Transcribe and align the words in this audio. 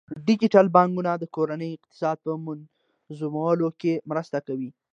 ډیجیټل 0.27 0.65
بانکوالي 0.75 1.13
د 1.19 1.25
کورنۍ 1.35 1.69
اقتصاد 1.73 2.17
په 2.25 2.31
منظمولو 2.45 3.67
کې 3.81 3.93
مرسته 4.09 4.37
کوي. 4.47 4.69